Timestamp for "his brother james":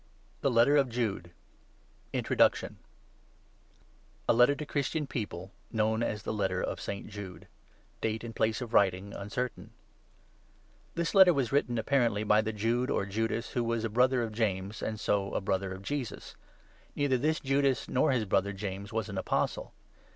18.11-18.91